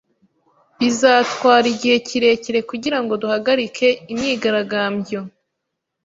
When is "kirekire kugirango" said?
2.07-3.13